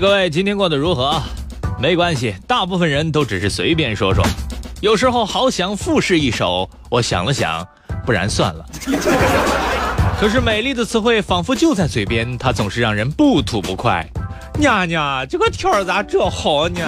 [0.00, 1.20] 各位，今天过得如何？
[1.80, 4.24] 没关系，大部分人都只是随便说说。
[4.80, 7.66] 有时候好想复试一首，我想了想，
[8.06, 8.64] 不然算了。
[10.20, 14.08] 可是美丽的词汇仿佛就在嘴边，它总是让人不吐不快。
[14.56, 16.80] 娘娘，这个天儿咋这好呢？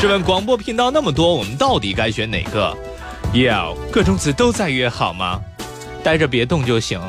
[0.00, 2.76] 试问广播频道那么多，我们到底该选哪个？
[3.32, 5.40] 要各种词都在约好吗？
[6.04, 7.00] 待着别动就行。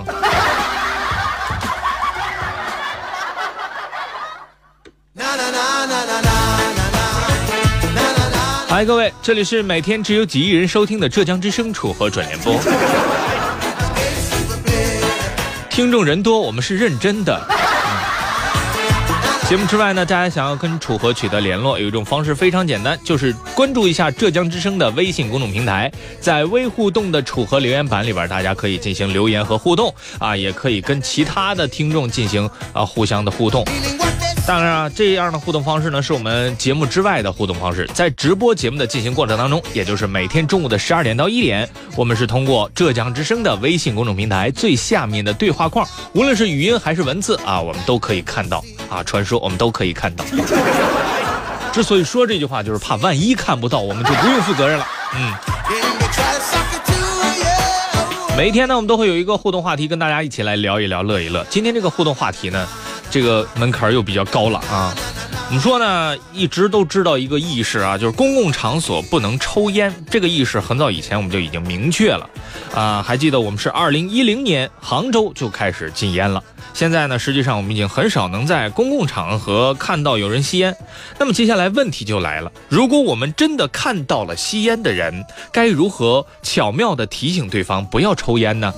[8.82, 12.60] 嗨，各位，这里是每天只有几亿人收听的浙江之声楚河转联播。
[15.70, 17.40] 听众人多，我们是认真的。
[19.48, 33.64] 节目之外呢，大家想要跟楚河取得联络，有一种方式非常简单，就是关注一下浙江之声的微信公众平台，在微互动的楚河留言板里边，大家可以进行留言和互动啊，也可以跟其他的听众进行啊互相的互动。
[34.48, 37.88] 当然啊，这样的互动方式呢，是我们节目之外的互动方式。
[37.94, 49.02] 在直播节目的进行过程当中，也就是每天中午的十二点到一点，我们是通过浙江之声的微信公众平台最下面的对话框，无论是语音还是文字啊，我们都可以看到啊。
[49.04, 50.26] 传说我们都可以看到。
[51.72, 54.86] 之所以说这句话，就是怕万一看不到，我们就不用负责任了。
[55.16, 55.34] 嗯。
[58.36, 61.46] 每一天呢，我们都会有一个互动话题，跟大家一起来聊一聊，乐一乐。
[61.50, 62.68] 今天这个互动话题呢？
[63.12, 64.96] 这个门槛又比较高了啊！
[65.50, 69.94] 我们说呢，一直都知道一个意识啊，就是公共场所不能抽烟。
[70.10, 72.30] 这个意识很早以前我们就已经明确了
[72.74, 73.04] 啊。
[73.06, 76.42] 还记得我们是二零一零年杭州就开始禁烟了。
[76.74, 80.74] 现在呢，实际上我们已经很少能在公共场合看到有人吸烟。
[81.20, 88.74] 那么接下来问题就来了：如果我们真的看到了吸烟的人，该如何巧妙地提醒对方不要抽烟呢？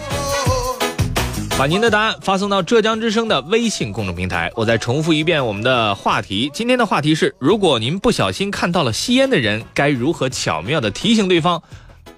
[1.56, 4.52] 把您的答案发送到浙江之声的微信公众平台。
[4.56, 6.50] 我再重复一遍我们的话题。
[6.52, 11.62] 今天的话题是：如果您不小心看到了吸烟的人，该如何巧妙地提醒对方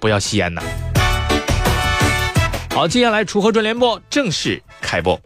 [0.00, 0.62] 不要吸烟呢？
[2.74, 5.20] 好，接下来楚河专联播正式开播。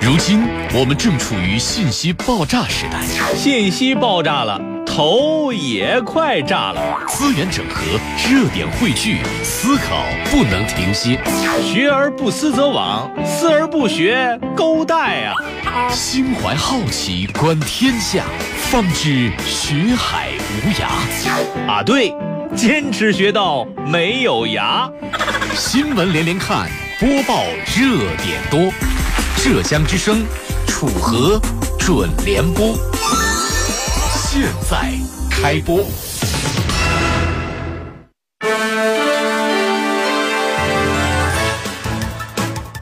[0.00, 0.42] 如今
[0.74, 3.04] 我们正处于信息爆炸时代，
[3.36, 4.71] 信息爆炸了。
[4.94, 7.82] 头也快炸了，资源整合，
[8.28, 11.18] 热点汇聚，思考不能停歇。
[11.64, 15.88] 学而不思则罔，思而不学，勾带啊！
[15.88, 18.24] 心怀好奇，观天下，
[18.70, 20.28] 方知学海
[20.62, 20.86] 无涯。
[21.66, 22.14] 啊，对，
[22.54, 24.92] 坚持学到没有涯。
[25.54, 26.68] 新闻连连看，
[27.00, 28.70] 播报热点多。
[29.38, 30.22] 浙江之声，
[30.66, 31.40] 楚河
[31.78, 32.76] 准联播。
[34.32, 34.90] 现在
[35.30, 35.84] 开播。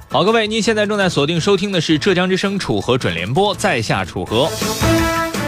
[0.09, 4.49] 好，各位，您现在正在锁定收听的是浙江之声楚河准联播，在下楚河。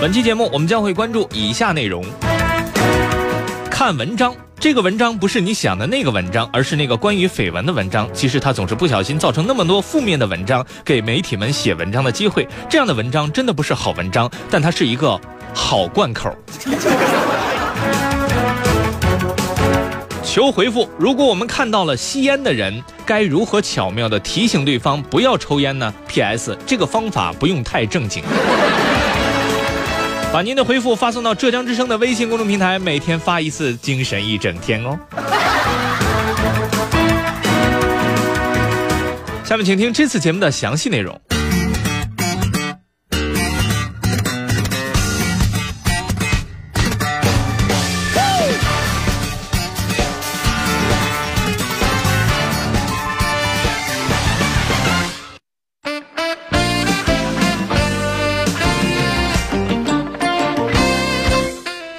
[0.00, 2.04] 本期节目我们将会关注以下内容：
[3.84, 4.32] 看文章。
[4.60, 8.08] 这个文章不是你想的那个文章，而是那个关于绯闻的文章。
[8.14, 12.46] 其实他总是不小心造成那么多负面的文章，给媒体们写文章的机会。
[12.70, 15.20] 这样的文章真的不是好文章，但它是一个
[15.52, 16.32] 好贯口。
[20.22, 26.56] 求回复：如果我们看到了吸烟的人，该如何巧妙的提醒对方不要抽烟呢？P.S.
[26.64, 28.22] 这个方法不用太正经。
[30.32, 34.98] 把您的回复发送到浙江之声的微信公众平台，每天发一次，精神一整天哦。
[39.44, 41.20] 下面请听这次节目的详细内容。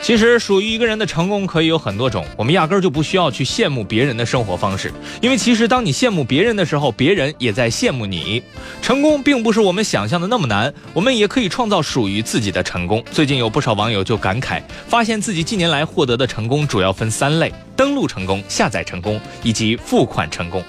[0.04, 4.92] 其实，属于一个人的成功可以有很多种，我们压根儿就不需要去羡慕别人的生活方式，
[5.22, 8.44] 因为其实当你羡慕别人的时候，别人也在羡慕你。
[8.82, 13.02] 成功并不是我们想象的那么难，我们也可以创造属于自己的成功。
[13.12, 20.62] 最近有不少网友就感慨，发现自己近年来获得的成功主要分三类：登录成功、下载成功以及付款成功。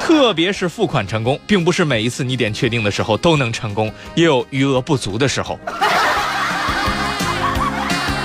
[0.00, 5.60] 特别是付款成功，并不是每一次你点确定的时候都能成功，也有余额不足的时候。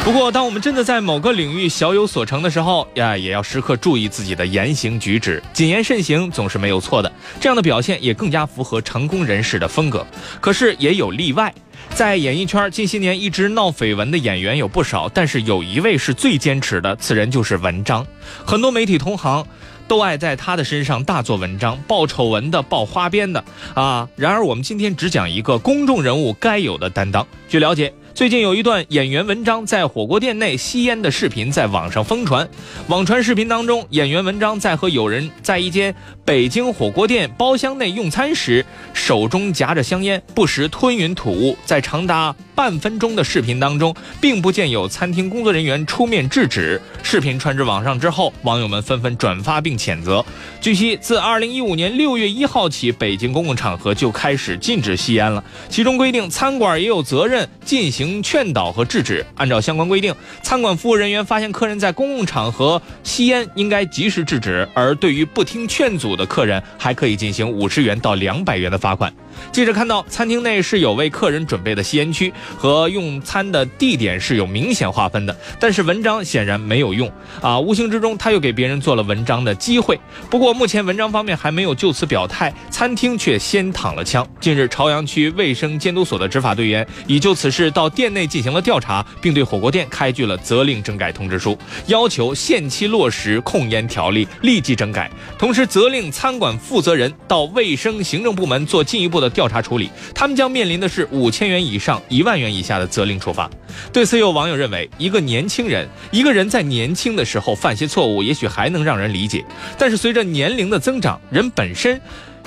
[0.06, 7.12] 不过，当我们真的在某个领域小有所成的时候呀，也要时刻注意自己的言行举止，谨言慎行总是没有错的。
[7.40, 10.06] 这样的表现也更加符合成功人士的风格。
[10.40, 11.52] 可是也有例外，
[11.90, 18.06] 在演艺圈近些年一直闹绯闻的演员有不少，但是有一位是最坚持的，此人就是文章。
[18.46, 19.44] 很多媒体同行
[19.88, 23.44] 都爱在他的身上大做文章，爆丑闻的，爆花边的
[23.74, 24.07] 啊。
[24.16, 27.25] 然而，我们今天只讲一个公众人物该有的担当。
[27.50, 27.92] 据了解。
[28.16, 32.48] 最近有一段演员文章在火锅店内吸烟的视频在网上疯传。
[32.88, 35.94] 网传视频当中，演员文章在和友人在一间
[36.25, 41.56] 北京火锅店包厢内用餐时，手中夹着香烟，不时吞云吐雾。
[41.66, 46.81] 在长达半分钟的视频当中，并不见有餐厅工作人员出面制止。
[47.04, 50.25] 视频传至网上之后，网友们纷纷转发并谴责。
[50.60, 58.24] 据悉，自二零一五年六月一号起，北京公共场合就开始禁止吸烟了，其中规定餐馆也有责任进行。
[58.24, 59.24] 劝导和制止。
[59.36, 69.14] 按照相关规定，餐馆服务人员发现客人在公共场合吸烟，应该及时制止；而对于不听劝阻的客人，还可以进行五十元到两百元的罚款。
[69.52, 75.36] 记者看到，餐厅内是有为客人准备的吸烟区，和用餐的地点是有明显划分的。
[75.60, 77.12] 但是文章显然没有用
[77.42, 80.00] 啊，无形之中他又给别人做了文章的机会。
[80.30, 84.28] 不过目前文章方面还没有就此表态，餐厅却先躺了枪。
[84.40, 91.58] 近日，朝阳区卫生监督所的执法队员已就此事到店内进行了调查，并对火锅店开具了责令整改通知书，
[91.88, 95.10] 要求限期落实控烟条例，立即整改。
[95.38, 99.25] 同时责令餐馆负责人到卫生行政部门做进一步的。
[99.30, 103.50] 调查处理，他们将面临的是五千元以上一万元以下的责令处罚。
[103.92, 109.44] 对此，有网友认为，一个年轻人，一个人在年轻的时候犯些错误，也许还能让人理解。
[109.77, 112.00] 但是随着年龄的增长，人本身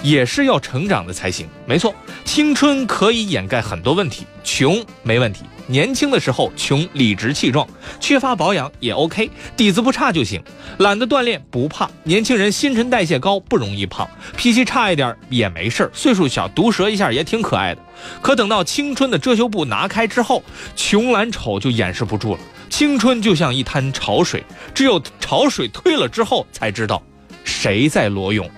[0.03, 1.47] 也是要成长的才行。
[1.67, 1.95] 没错，
[2.25, 5.45] 青春可以掩盖很多问题，穷没问题。
[5.69, 7.69] 年轻的时候穷，理直气壮，
[8.01, 10.43] 缺乏保养也 OK，底子不差就行。
[10.79, 14.09] 懒得锻炼不怕，年轻人新陈代谢高，不容易胖。
[14.37, 17.83] 脾气差一点也没事岁数小毒舌一下也挺可爱的。
[18.23, 20.43] 可等到青春的遮羞布拿开之后，
[20.75, 22.41] 穷懒丑就掩饰不住了。
[22.71, 24.43] 青春就像一滩潮水，
[24.75, 27.03] 只有潮水退了之后，才知道
[27.45, 28.49] 谁在裸泳。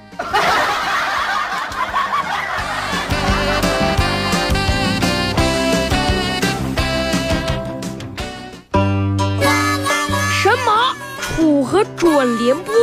[11.97, 12.75] 准联播，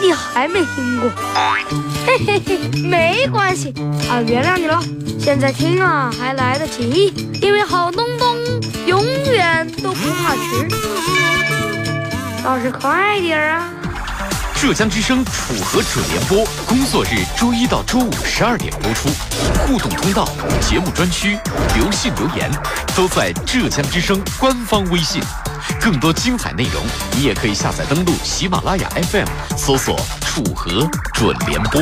[0.00, 1.10] 你还没听过？
[2.06, 3.74] 嘿嘿嘿，没关系
[4.10, 4.80] 啊，原谅你了。
[5.20, 8.36] 现在听啊，还来得及，因为好东东
[8.86, 10.68] 永远都不怕迟。
[12.42, 13.70] 倒是快点啊！
[14.60, 19.08] 浙江之声楚河准联播，工作日周一到周五十二点播出。
[19.66, 20.26] 互动通道、
[20.60, 21.38] 节目专区、
[21.76, 22.50] 留信留言，
[22.96, 25.20] 都在浙江之声官方微信。
[25.80, 26.84] 更多精彩内容，
[27.16, 29.26] 你也可以下载登录喜马拉雅 FM，
[29.56, 31.80] 搜索“楚河准联播”。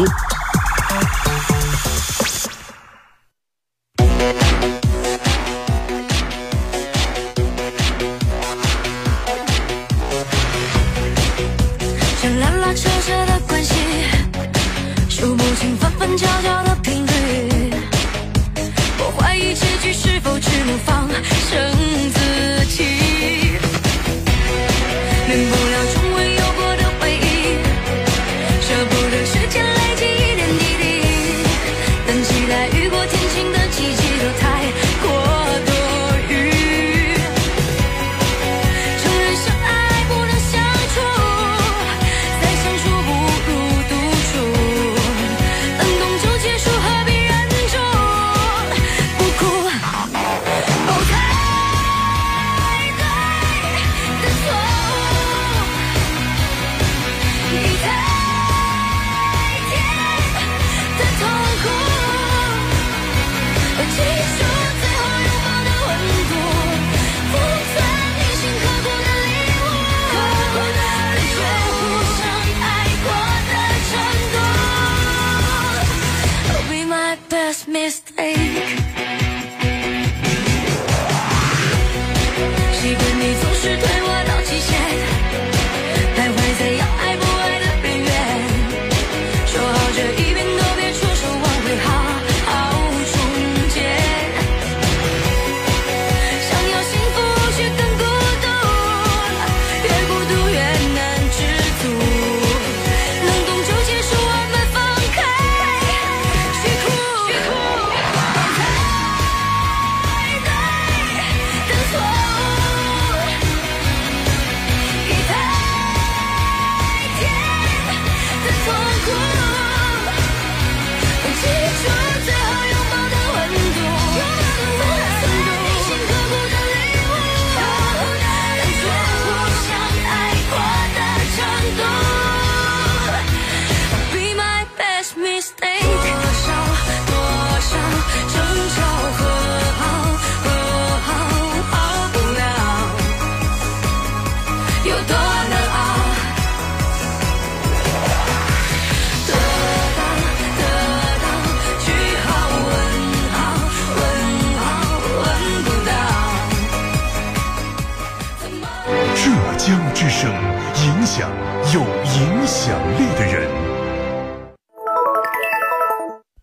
[161.75, 163.51] 有影响力的人。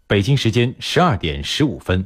[0.06, 2.06] 北京时间十二点十五分。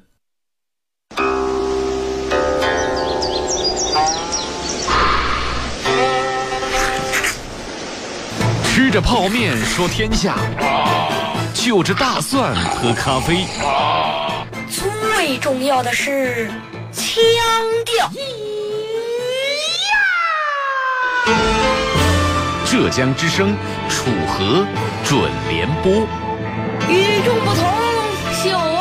[8.63, 10.37] 吃着泡面说天下，
[11.55, 13.47] 就着大蒜喝咖啡。
[14.69, 16.51] 最重要的是
[16.91, 17.03] 腔
[17.83, 18.11] 调。
[22.79, 23.55] 浙江之声
[23.89, 24.63] 楚河
[25.03, 25.19] 准
[25.49, 26.07] 联播，
[26.87, 27.65] 与众不同，
[28.31, 28.76] 秀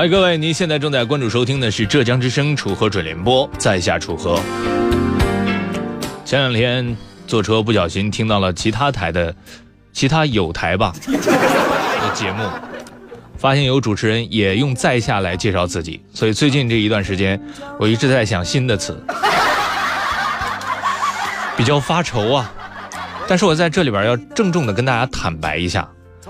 [0.00, 4.40] 嗨，各位，您现在正在关注收听的是浙江之声楚河准联播，在下楚河。
[6.24, 9.34] 前两天坐车不小心听到了其他台的
[9.92, 12.48] 其他有台吧的节目，
[13.36, 17.38] 发现有主持人也用在下来介绍自己，所以最近这一段时间，
[17.78, 19.04] 我一直在想新的词，
[21.58, 22.50] 比较发愁啊。
[23.28, 25.86] 但是我在这里边要郑重的跟大家坦白一下，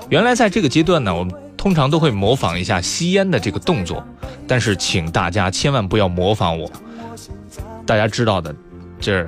[0.08, 1.32] 原来在这个阶段呢，我们。
[1.60, 4.02] 通常都会模仿一下吸烟的这个动作，
[4.48, 6.72] 但是请大家千万不要模仿我。
[7.84, 8.54] 大家知道的，
[8.98, 9.26] 这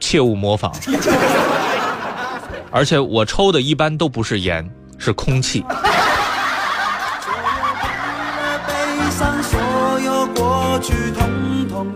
[0.00, 0.74] 切勿模仿。
[2.72, 5.64] 而且我抽的一般都不是烟，是空气。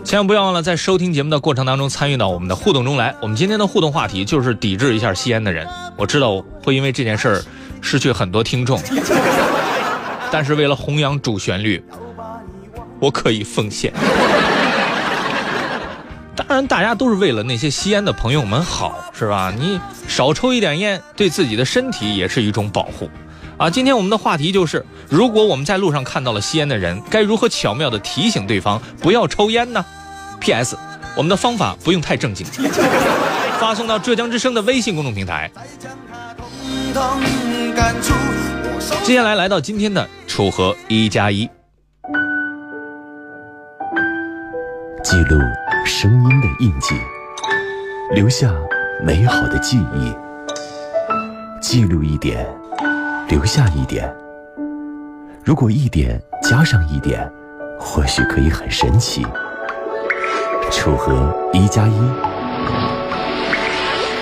[0.05, 3.13] 千万不要忘了在收听节目的过程当中参与到我们的互动中来。
[3.21, 5.67] 我们今天的互动话题就是抵制一下吸烟的人。
[5.97, 7.43] 我知道会因为这件事儿
[7.81, 8.79] 失去很多听众。
[10.35, 11.81] 但是为了弘扬主旋律，
[12.99, 13.93] 我可以奉献。
[16.35, 19.53] 当然，大家都是为了那些吸烟的朋友们好，是吧？
[19.57, 23.09] 你少抽一点烟，对自己的身体也是一种保护。
[23.55, 29.85] 啊，今天我们的话题就是：如果我们在路上看到了吸烟的人，该如何巧妙地提醒对方不要抽烟呢
[30.41, 30.77] ？P.S.
[31.15, 32.45] 我们的方法不用太正经，
[33.57, 35.49] 发送到浙江之声的微信公众平台。
[39.03, 41.49] 接下来来到今天的楚河一加一，
[45.03, 45.39] 记录
[45.85, 46.95] 声音的印记，
[48.13, 48.51] 留下
[49.03, 50.13] 美好的记忆。
[51.61, 52.47] 记录一点，
[53.27, 54.11] 留下一点。
[55.43, 57.31] 如果一点加上一点，
[57.79, 59.25] 或许可以很神奇。
[60.71, 61.99] 楚河一加一，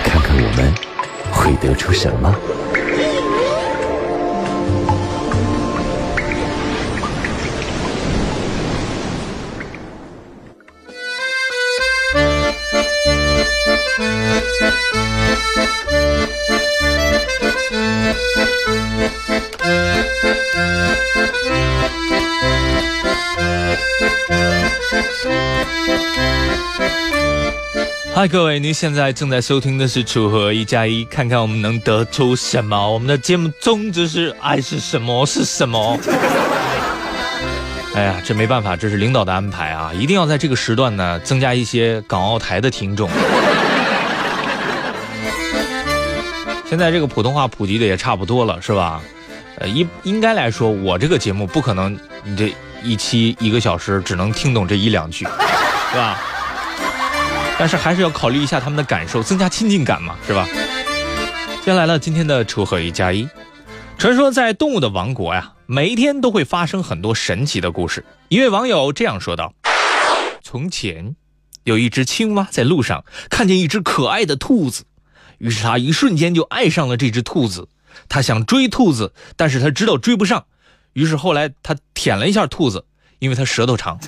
[0.04, 0.72] 看看我们
[1.32, 2.34] 会得出什么。
[28.24, 32.90] 嗨，各位，您现在正在收听的是楚河一加一，看看我们能得出什么。
[32.90, 35.98] 我们的节目宗旨是爱是什么是什么。
[37.94, 39.92] 哎呀，这没办法，这是领导的安排啊！
[39.92, 43.10] 一定要在这个时段呢，增加一些港澳台的听众。
[46.64, 49.02] 现在这个普通话普及的也差不多了，是吧？
[49.58, 55.26] 呃，应应该来说，我这个节目不可能，你这一期一个小时只能听懂这一两句，
[55.90, 56.18] 是吧？
[57.58, 60.46] 但是还是要考虑一下他们的感受，增加亲近感嘛，是吧？
[61.60, 63.28] 接下来了今天的楚河一加一。
[63.96, 68.04] 传说在动物的王国呀，每一天都会发生很多神奇的故事。
[68.28, 69.54] 一位网友这样说道
[70.42, 71.14] ：“从前，
[71.62, 74.84] 有一只青蛙在路上看见一只可爱的兔子，
[75.38, 77.68] 于是他一瞬间就爱上了这只兔子。
[78.08, 80.44] 他想追兔子，但是他知道追不上，
[80.92, 82.84] 于是后来他舔了一下兔子，
[83.20, 83.98] 因为他舌头长。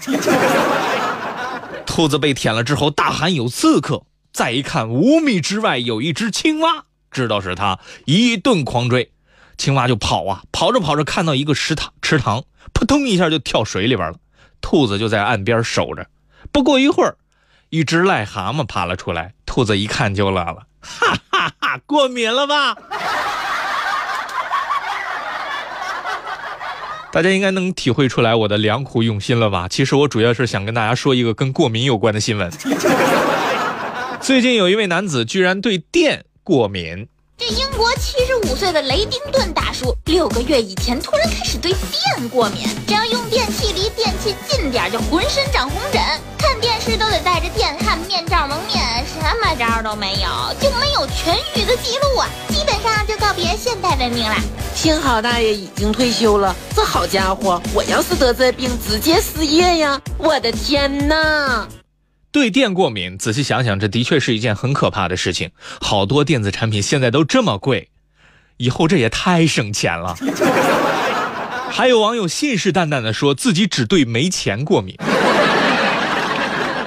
[1.96, 9.10] 兔子被舔了之后大喊有刺客，再一看五米之外有一只青蛙，知道是他，一顿狂追。”
[9.56, 14.18] 青蛙就跑啊，跑着跑着看到一个池塘，池塘扑通一下就跳水里边了。
[14.60, 16.06] 兔子就在岸边守着。
[16.52, 17.16] 不过一会儿，
[17.70, 19.32] 一只癞蛤蟆爬了出来。
[19.46, 21.80] 兔子一看就乐了，哈哈哈！
[21.86, 22.76] 过敏了吧？
[27.16, 29.66] 大家应该能体会出来我的良苦用心了吧？
[29.70, 32.52] 其实我主要是想跟大家说一个跟过敏有关的新闻。
[34.20, 37.08] 最近有一位男子居然对电过敏。
[37.38, 46.02] 这英国七十五岁的雷丁顿大叔，六个月以前突然开始对电过敏，只要用电器离电器近点就浑身长红疹，
[46.36, 48.95] 看电视都得带着电焊面罩蒙面，
[49.26, 54.36] 什么招都没有，就没有痊愈的记录啊，基本上就告别现代文明了。
[54.72, 60.00] 幸好大爷已经退休了，这好家伙，我要是得这病，直接失业呀！
[60.16, 61.66] 我的天呐！
[62.30, 65.50] 对电过敏，仔细想想，这的确是一件很可怕的事情。
[65.80, 67.88] 好多电子产品现在都这么贵，
[68.58, 70.16] 以后这也太省钱了。
[71.68, 74.96] 还有网友信誓旦旦地说自己只对没钱过敏。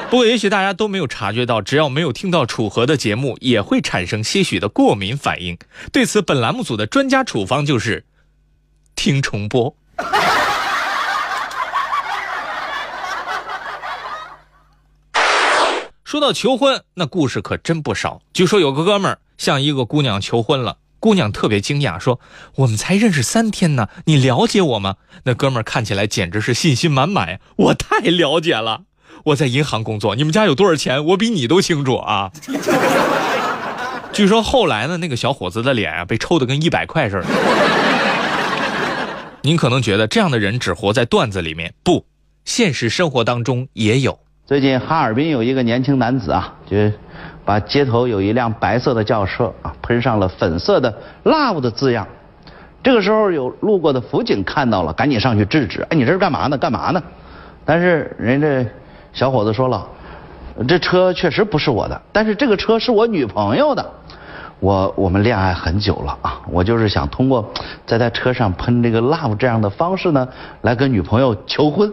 [0.10, 5.56] 不过，也许大家都没有察觉到，只要没有听到楚河的节目，也会产生些许的过敏反应。
[5.92, 8.06] 对此，本栏目组的专家处方就是
[8.96, 9.75] 听重播。
[16.04, 18.24] 说到求婚，那故事可真不少。
[18.34, 22.20] 据说有个哥们儿向一个姑娘求婚了，姑娘特别惊讶，说
[22.58, 27.39] ：“我们才认识三天呢，你了解我吗？”那哥们儿看起来简直是信心满满！
[27.58, 28.86] 我太了解了，
[29.25, 32.32] 我在银行工作，你们家有多少钱，我比你都清楚啊。
[34.12, 37.25] 据说后来呢，那个小伙子的脸啊被抽得跟一百块似的。
[39.42, 42.06] 您可能觉得这样的人只活在段子里面，不，
[42.44, 44.20] 现实生活当中也有。
[44.46, 46.75] 最近哈尔滨有一个年轻男子啊，就
[47.46, 52.08] 把街头有一辆白色的轿车啊喷上了粉色的 “love” 的字样。
[52.84, 55.82] 这个时候有路过的辅警看到了，赶紧上去制止。
[55.89, 56.58] 哎，你这是干嘛呢？
[56.58, 57.04] 干嘛呢？
[57.63, 58.65] 但是人这
[59.19, 59.86] 小伙子说了，
[60.65, 63.86] 这车确实不是我的，但是这个车是我女朋友的。
[64.62, 67.51] 我我们恋爱很久了啊，我就是想通过
[67.86, 70.25] 在他车上喷这个 “love” 这样的方式呢，
[70.62, 71.91] 来跟女朋友求婚。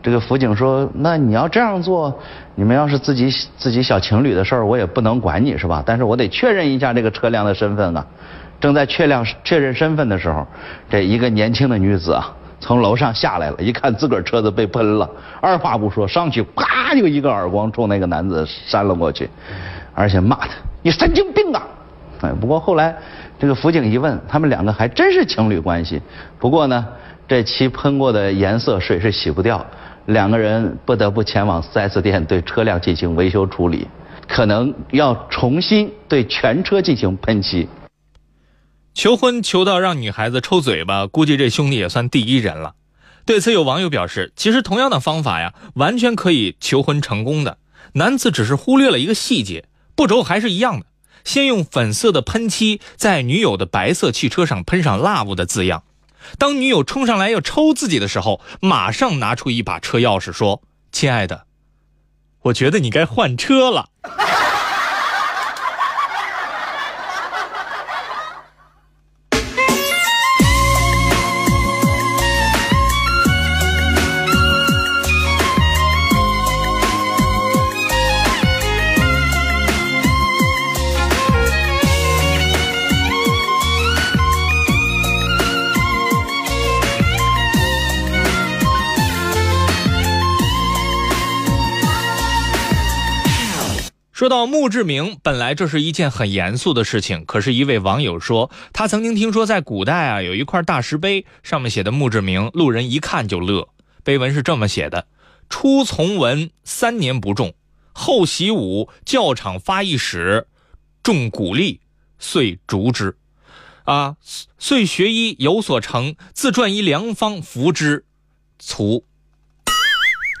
[0.00, 2.16] 这个辅警说：“那你要这样做，
[2.54, 5.82] 你们要是自己自己小情侣的事儿，我也不能管你是吧？
[5.84, 8.06] 但是我得确认一下这个车辆的身份啊。”
[8.60, 10.46] 正在确认确认身份的时候，
[10.88, 15.08] 这一个年轻的女子啊，从楼上下来了，一看自个儿车子被喷了，
[15.40, 19.28] 二话不说上去啪就一个耳光冲那个男子扇了过去，
[19.94, 20.48] 而且骂他
[20.82, 21.62] ：“你神经病啊！”
[22.20, 22.94] 哎，不过后来
[23.38, 26.02] 这个辅警一问，他们两个还真是情侣关系。
[26.40, 26.84] 不过呢，
[27.28, 29.64] 这漆喷过的颜色水是洗不掉。
[30.06, 33.86] 两个人不得不前往 4S 店对车辆进行维修处理，
[34.26, 37.68] 可能要重新对全车进行喷漆。
[38.98, 42.74] 求婚求到让女孩子抽嘴巴，估计这兄弟也算第一人了。
[43.24, 47.58] 对此，有网友表示，其实同样的方法呀，完全可以求婚成功的。
[47.92, 50.86] 男子只是忽略了一个细节，步骤还是一样的：
[51.22, 55.84] 先用粉色的喷漆在女友的白色汽车上喷上 “love” 的字样。
[56.36, 61.44] 当女友冲上来要抽自己的时候，马上拿出一把车钥匙说：“亲爱的，
[62.42, 63.90] 我觉得你该换车了。”
[94.28, 97.24] 到墓志铭，本来这是一件很严肃的事情。
[97.24, 103.68] 可是，一位网友说，他曾经听说在古代啊，有一块大石碑，上面写的墓志铭，路人一看就乐。
[104.04, 105.06] 碑文是这么写的
[105.50, 107.50] ：“初从文，三年不中；
[107.92, 110.46] 后习武，教场发一矢，
[111.02, 111.80] 中鼓励，
[112.18, 113.16] 遂逐之。
[113.84, 114.16] 啊，
[114.58, 118.04] 遂学医有所成，自撰一良方，服之，
[118.58, 119.04] 卒。”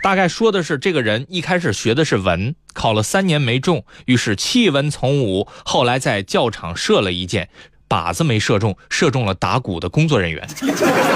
[0.00, 5.48] 大概说的是，这个人一开始学的是文，考了三年没中，于是弃文从武。
[5.64, 7.48] 后来在教场射了一箭，
[7.88, 10.48] 靶子没射中，射中了打鼓的工作人员。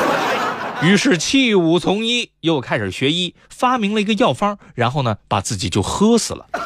[0.82, 6.46] 于是弃武从医，又开始学医，发明了一个药方，然后呢，把自己就喝死了。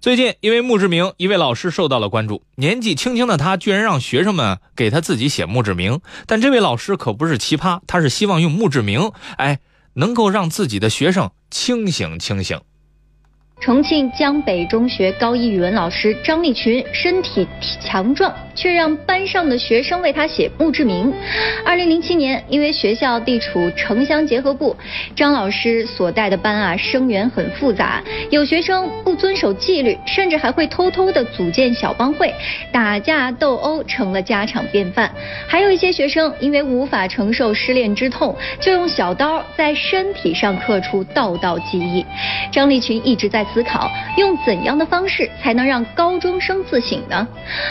[0.00, 2.42] 最近，因为墓志铭，一位老师受到了关注。
[2.56, 6.00] 年纪轻轻的他，居然让学生们给他自己写墓志铭。
[6.26, 9.60] 但这位老师可不是奇葩，他是希望用墓志铭，哎，
[9.94, 12.60] 能够让自己的学生清醒清醒。
[13.60, 17.48] 重庆江北中学高一语文老师张立群身体
[17.80, 21.10] 强壮，却让班上的学生为他写墓志铭。
[21.64, 24.76] 二零零七年，因为学校地处城乡结合部，
[25.16, 32.34] 张老师所带的班啊生源很复杂，有学生不遵守纪律，甚至还会偷偷的组建小帮会，
[32.70, 35.10] 打架斗殴成了家常便饭。
[35.46, 42.04] 还有一些学生因为无法承受失恋之痛，就用小刀在身体上刻出道道记忆。
[42.52, 43.42] 张立群一直在。
[43.54, 43.88] 思考，
[44.18, 47.26] 用怎样的方式才能让高中生自省呢？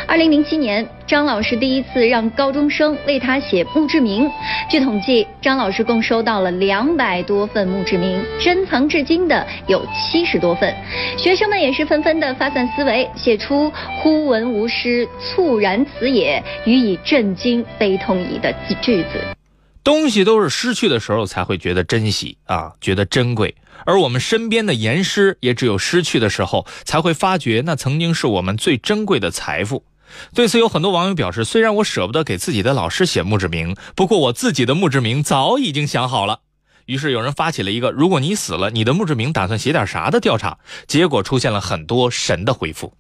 [0.08, 4.32] 二零零七年，张老师第一次让高中生为他写墓志铭。
[4.70, 10.74] 据统计，张老师共收到了两百多份墓志铭，珍藏至今的有七十多份。
[11.18, 13.70] 学生们也是纷纷的发散思维，写出
[14.02, 19.22] “忽闻吾师，猝然此也，予以震惊悲痛矣”的句子。
[19.84, 23.54] 东西都是失去的时候才会觉得珍惜啊，觉得珍贵。
[23.86, 29.86] 而我们身边的严师，也只有失去的时候才会发觉，那曾经是我们最珍贵的财富。
[30.36, 36.42] 对此，有很多网友表示，虽然我舍不得给自己的老师写墓志铭，不过我自己的墓志铭早已经想好了。
[36.86, 42.94] 于是有人发起了一个“如果你死了，你的墓志铭打算写点啥”的调查，结果出现了很多神的回复。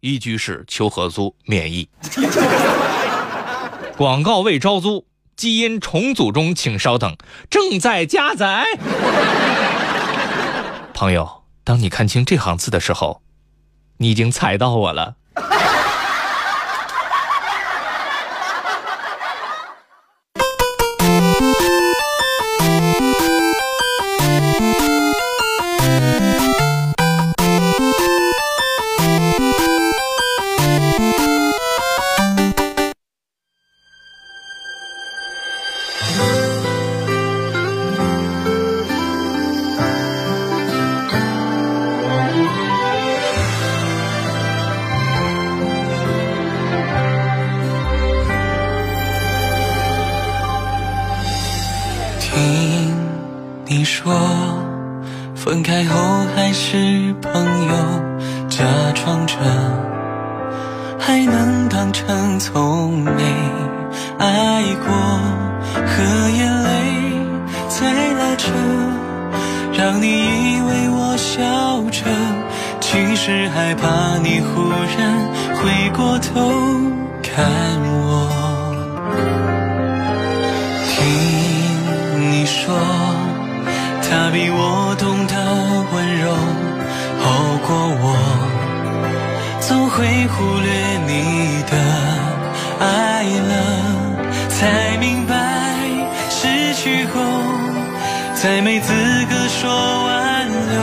[0.00, 1.88] 一居室求合租免疫，
[3.96, 5.06] 广告未招租。
[5.40, 7.16] 基因重组中，请稍等，
[7.48, 8.66] 正在加载。
[10.92, 13.22] 朋友，当你看清这行字的时候，
[13.96, 15.14] 你已经踩到我了。
[69.80, 71.40] 当你以为我笑
[71.90, 72.04] 着，
[72.82, 76.52] 其实害怕你忽然回过头
[77.22, 77.48] 看
[78.04, 78.28] 我。
[80.86, 81.00] 听
[82.30, 82.76] 你说
[84.02, 85.34] 他比我懂得
[85.94, 86.30] 温柔，
[87.18, 88.04] 好过我，
[89.60, 90.68] 总会忽略
[91.06, 91.72] 你的
[92.80, 93.52] 爱了，
[94.50, 95.32] 才明白
[96.28, 97.39] 失去后。
[98.42, 98.90] 再没资
[99.28, 100.80] 格说挽留，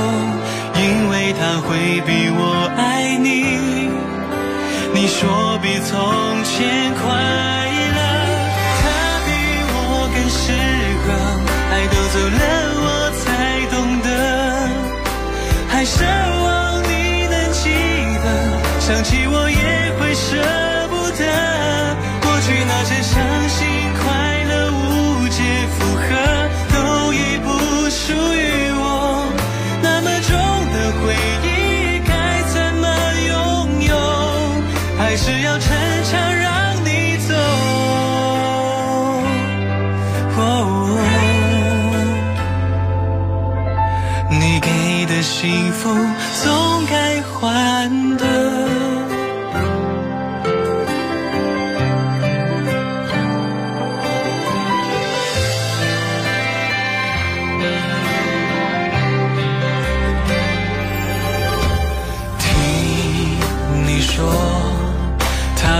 [0.79, 3.89] 因为他会比我爱你。
[4.93, 5.97] 你说比从
[6.43, 7.01] 前快
[7.97, 7.99] 乐，
[8.77, 8.85] 他
[9.25, 9.27] 比
[9.73, 9.75] 我
[10.13, 10.53] 更适
[11.01, 11.07] 合，
[11.73, 12.41] 爱都走了
[12.77, 12.85] 我
[13.25, 13.25] 才
[13.73, 14.07] 懂得，
[15.67, 16.05] 还奢
[16.43, 16.45] 望
[16.83, 17.73] 你能记
[18.21, 18.25] 得，
[18.79, 19.16] 想起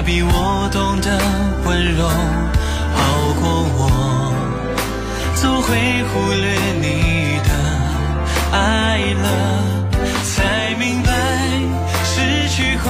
[0.08, 1.20] 比我懂得
[1.65, 2.98] 温柔，好
[3.41, 3.43] 过
[3.76, 4.32] 我，
[5.36, 5.67] 总会
[6.06, 6.48] 忽略
[6.80, 7.50] 你的
[8.54, 8.58] 爱
[9.22, 9.28] 了。
[10.24, 11.12] 才明白
[12.06, 12.89] 失去后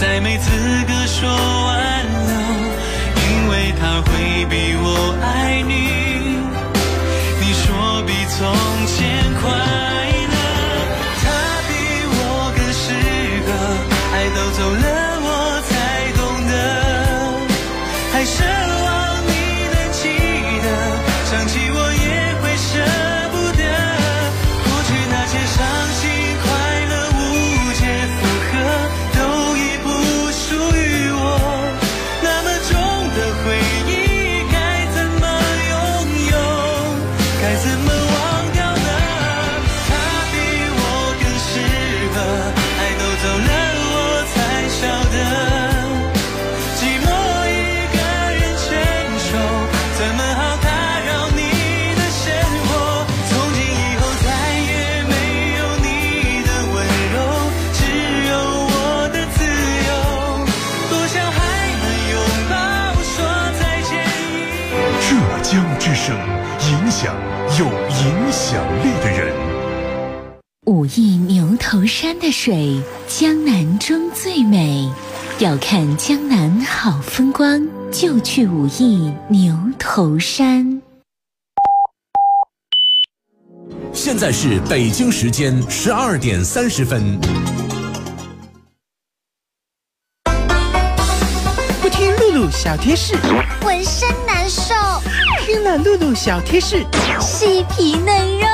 [0.00, 0.50] 再没资
[0.88, 1.28] 格说
[68.82, 69.32] 力的人。
[70.66, 74.90] 武义牛头山的水，江南中最美。
[75.38, 80.80] 要看江南好风光，就去武义牛头山。
[83.92, 87.18] 现在是北京时间十二点三十分。
[91.80, 93.16] 不听露露小贴士，
[93.62, 94.74] 浑身难受；
[95.44, 96.86] 听了露露小贴士，
[97.20, 98.51] 细皮嫩肉。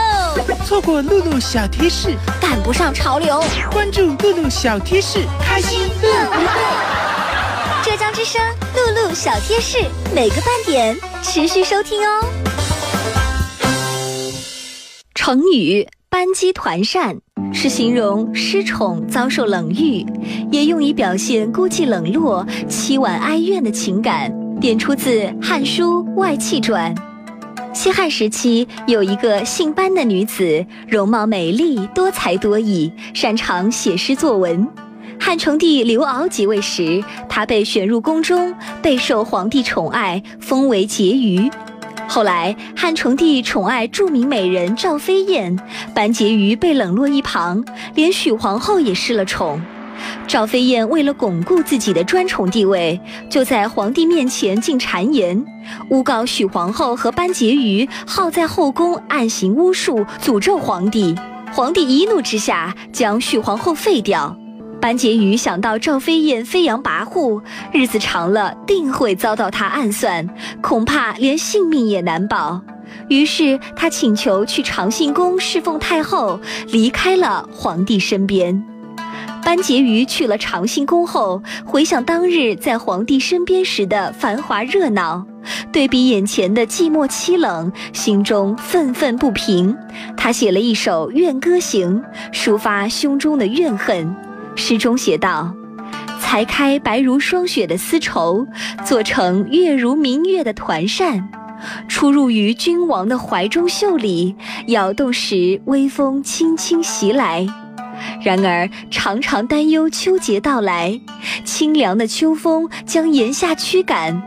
[0.65, 3.43] 错过露露小贴士，赶不上潮流。
[3.73, 6.51] 关注露露小贴士，开心乐不乐？
[7.83, 8.41] 浙江之声
[8.75, 9.79] 露露小贴士，
[10.15, 12.25] 每个半点持续收听哦。
[15.15, 17.17] 成语“班机团扇”
[17.53, 20.07] 是形容失宠遭受冷遇，
[20.51, 24.33] 也用以表现孤寂冷落、凄婉哀怨的情感。
[24.61, 26.95] 点出自《汉书·外戚传》。
[27.79, 34.67] 西汉时期，有一个姓班的女子，容貌美丽，多才多艺，擅长写诗作文。
[35.21, 41.49] 汉成帝刘骜即位时，她被选入宫中，备受皇帝宠爱，封为婕妤。
[42.09, 45.57] 后来，汉成帝宠爱著名美人赵飞燕，
[45.95, 47.65] 班婕妤被冷落一旁，
[47.95, 49.63] 连许皇后也失了宠。
[50.27, 55.45] 赵飞燕为了巩固自己的专宠地位，就在皇帝面前进谗言，
[55.91, 61.15] 诬告许皇后和班婕妤好在后宫暗行巫术，诅咒皇帝。
[61.53, 64.37] 皇帝一怒之下，将许皇后废掉。
[64.81, 70.29] 班婕妤想到赵飞燕飞扬跋扈，日子长了定会遭到他暗算，
[70.61, 72.61] 恐怕连性命也难保。
[73.09, 78.63] 于是他请求去长信宫侍奉太后，离开了皇帝身边。
[79.49, 85.27] 班婕妤去了长信宫后，回想当日在皇帝身边时的繁华热闹，
[85.73, 89.75] 对比眼前的寂寞凄冷，心中愤愤不平。
[90.19, 94.15] 他写了一首《怨歌行》，抒发胸中的怨恨。
[94.55, 95.55] 诗中写道
[96.21, 98.47] ：“裁开白如霜雪的丝绸，
[98.85, 101.27] 做成月如明月的团扇，
[101.89, 107.47] 出入于君王的怀中袖里，摇动时微风轻轻袭来。”
[108.23, 111.01] 然而，常常担忧秋节到来，
[111.45, 114.23] 清凉的秋风将炎夏驱赶，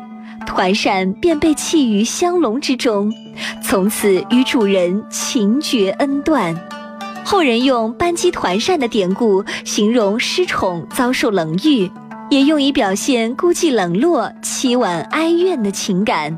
[0.46, 3.14] 团扇便被弃于香笼之中，
[3.64, 6.56] 从此与主人情绝恩断。
[7.24, 11.90] 后人用“班机团扇”的典故形容失宠遭受冷遇，
[12.30, 16.38] 也用以表现孤寂冷落、凄婉哀怨的情感。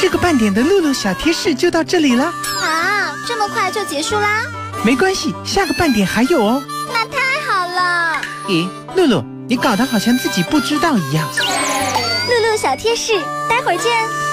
[0.00, 3.14] 这个半点的露露小贴士就到这里了啊！
[3.26, 4.42] 这么快就结束啦？
[4.84, 6.62] 没关系，下个半点还有哦。
[6.92, 8.20] 那太好了。
[8.48, 11.28] 咦，露露，你搞得好像自己不知道一样。
[12.28, 13.12] 露露小贴士，
[13.48, 14.27] 待会儿见。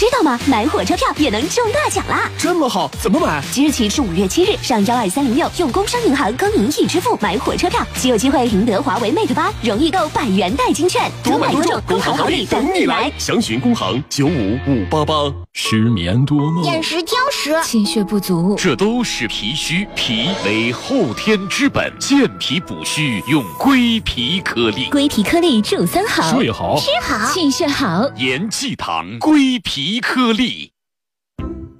[0.00, 0.40] 知道吗？
[0.46, 2.30] 买火车票也能中大奖啦！
[2.38, 3.44] 这么好，怎么买？
[3.52, 13.12] 即日起至五月七日，上幺二三零六用工商银行更名易支付买火车票，即有机会赢得华为 Mate 八、容易购百元代金券，多买多中，工行好礼等你来！
[13.18, 15.14] 详询工行九五五八八。
[15.52, 19.86] 失眠多梦，眼食挑食，气血不足，这都是脾虚。
[19.96, 24.88] 脾为后天之本，健脾补虚用归脾颗粒。
[24.90, 28.08] 归脾颗粒助三好：睡好、吃好、气血好。
[28.16, 30.72] 延气堂归脾颗粒。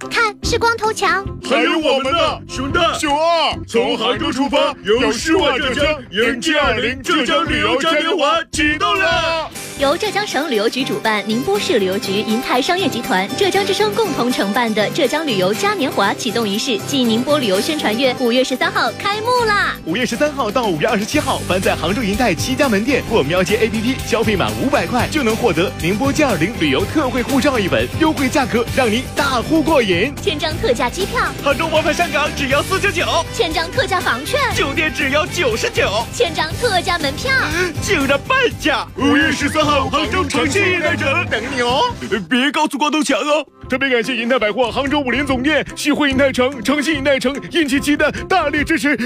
[0.09, 9.49] 看，是光头强，还有我们的熊大、熊二，从杭州出发，游世外浙江，迎 G 二零浙江旅游嘉年华启动了。
[9.81, 19.75] 由浙江省旅游局主办，宁波市旅游局、银泰商业集团、浙江之声共同承办的浙江旅游嘉年华启动仪式暨宁波旅游宣传月，五月十三号开幕啦！
[19.85, 30.13] 五月十三号到五月二十七号，凡在杭州银泰七家门店或喵街 APP 消费满五百块，就能获得宁波 G 二零旅游特惠护照一本，优惠价格让您大呼过瘾！
[30.21, 37.31] 千张特价机票，杭州往返香港只要四九九；千张特价房券，酒店只要九十九；千张特价门票，
[37.81, 38.87] 竟然半价！
[38.95, 39.70] 五月十三号。
[39.89, 41.93] 杭州长信银泰城等你哦！
[42.29, 43.45] 别告诉光头强哦！
[43.69, 48.97] 特别感谢银泰百货杭州五联总店、旭辉银泰城、诚信银泰城、印七七的大力支持。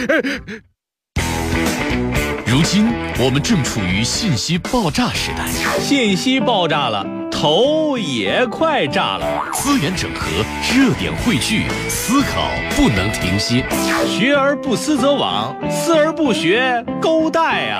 [2.47, 2.87] 如今
[3.19, 5.45] 我们正处于信息爆炸时代，
[5.79, 9.51] 信息爆炸了，头也快炸了。
[9.51, 10.29] 资源整合，
[10.73, 13.65] 热点汇聚，思考不能停歇。
[14.07, 17.79] 学而不思则罔，思而不学，勾带啊！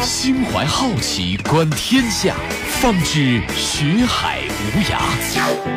[0.00, 2.34] 心怀好奇，观天下，
[2.80, 4.40] 方知学海
[4.74, 4.98] 无涯。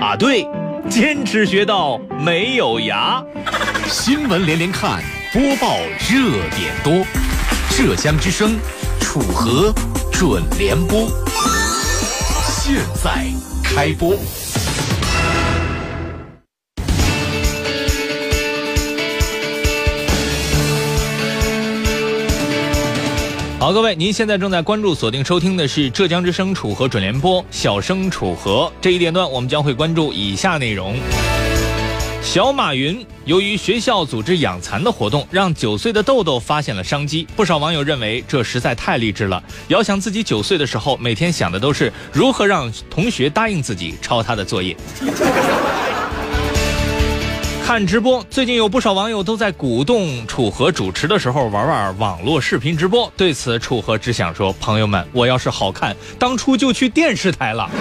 [0.01, 0.47] 啊，对，
[0.89, 3.23] 坚持学到没有涯。
[3.87, 5.77] 新闻连连看，播报
[6.09, 7.05] 热点多。
[7.69, 8.57] 浙江之声，
[8.99, 9.73] 楚河
[10.11, 11.07] 准联播，
[12.47, 13.25] 现在
[13.63, 14.15] 开播。
[23.63, 30.97] 好，各位，您现在正在关注、锁定收听的是浙江之声楚河准联播，小生楚河这一点段，我们将会关注以下内容。
[32.21, 37.25] 小马云由于学校组织养蚕的活动，让九岁的豆豆发现了商机。
[37.37, 39.41] 不少网友认为这实在太励志了。
[39.69, 44.75] 遥想自己九岁的时候，每天想的都是如何让同学答应自己抄他的作业。
[47.65, 53.11] 看直播，最近有不少网友都在鼓动楚河主持的时候玩玩网络视频直播。
[53.15, 57.71] 对此，楚河只想说：朋友们，我要是好看，当初就去电视台了。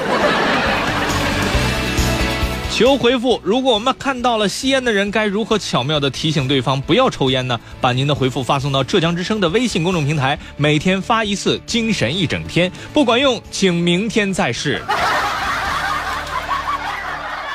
[2.71, 3.41] 求回复！
[3.45, 7.59] 如果我们看到了吸烟的人，该如何巧妙地提醒对方不要抽烟呢？
[7.81, 12.71] 把您的回复发送到浙江之声的微信公众平台，每天发一次，精神一整天。
[12.95, 14.81] 不管用，请明天再试。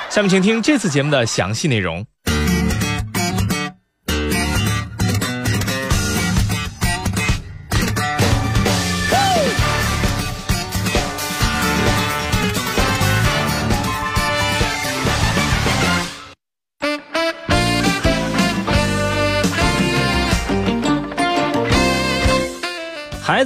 [0.09, 2.05] 下面请听这次节目的详细内容。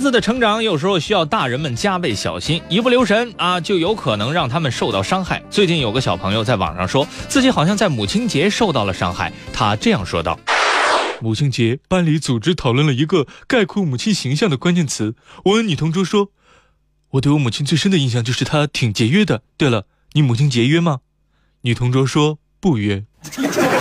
[0.01, 5.43] 孩子的成长有时候需要大人们加倍小心，一不留神啊，就有可能让他们受到伤害。
[5.51, 10.39] 最近有个小朋友在网上说自己好像在母亲节受到了伤害，他这样说道
[11.21, 15.13] ：“母亲节班里组织讨论了一个概括母亲形象的关键词。
[15.43, 16.31] 我问女同桌说，
[17.11, 19.43] 我对我母亲最深的印象就是她挺节约的。
[19.55, 21.01] 对了，你母亲节约吗？
[21.61, 23.05] 女同桌说不约。”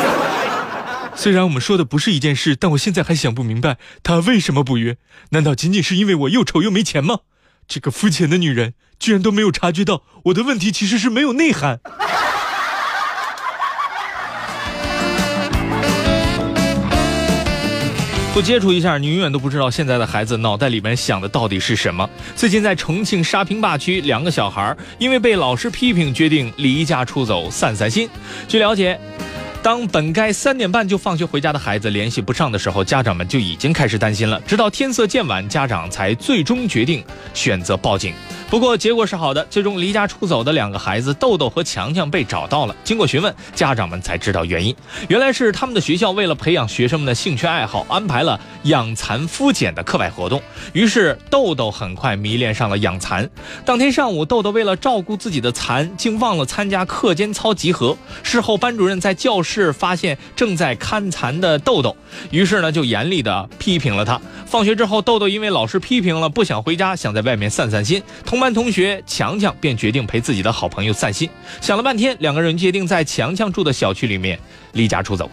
[1.20, 4.96] 虽然我们说的不是一件事，但我现在还想不明白她为什么不约？
[5.32, 7.18] 难道仅仅是因为我又丑又没钱吗？
[7.68, 11.80] 这个肤浅的女人居然都没有察觉到我的问题其实是没有内涵。
[18.40, 22.08] 不接触一下，你永远都不知道现在的孩子脑袋里面想的到底是什么。
[22.34, 28.08] 最近在重庆沙坪坝区，两个小孩因为被老师批评，决定离家出走散散心。
[28.48, 28.98] 据了解。
[29.62, 34.40] 当本该三点半就放学回家的孩子联系不上的时候，家长们就已经开始担心了。
[34.46, 38.14] 直到天色渐晚，家长才最终决定选择报警。
[38.48, 42.74] 不过结果是好的，最终离家出走的两个孩子豆豆和强强被找到了。
[42.82, 44.74] 经过询问，家长们才知道原因，
[45.08, 48.29] 原来是他们的学校为了培养学生们的兴趣爱好，安排了
[48.64, 50.42] 养蚕孵茧的课外活动。
[50.72, 53.28] 于是豆豆很快迷恋上了养蚕。
[53.64, 57.96] 当天上午，豆豆为了照顾自己的蚕，竟忘了参加课间操集合。
[58.22, 61.96] 事后，班主任在教室发现正在看蚕的豆豆，
[62.30, 64.20] 于是呢就严厉的批评了他。
[64.46, 68.02] 放学之后，豆豆因为老师批评了，不想回家，想在外面散散心。
[68.24, 71.30] 同班同学强强便决定陪自己的好朋友散心。
[71.60, 74.38] 想了半天，两个人决定在强强住的小区里面
[74.72, 75.30] 离家出走，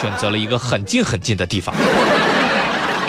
[0.00, 1.74] 选择了一个很近很近的地方。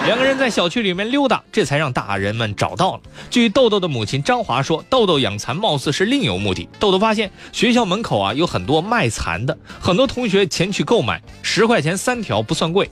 [0.06, 3.00] 两个人在小区里面溜达，这才让大人们找到了。
[3.32, 6.70] 据豆豆的母亲张华说，豆豆养蚕貌似是另有目的。
[6.80, 12.88] 豆豆发现学校门口啊有很多卖蚕的，很多同学前去购买，十块钱三条不算贵，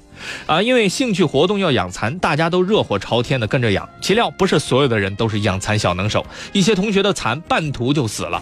[0.47, 3.87] 啊，因为兴趣活动要养蚕，大家都热火朝天的跟着养。
[4.01, 8.41] 岂料不是所有的人都是养蚕小能手，一些同学的蚕半途就死了。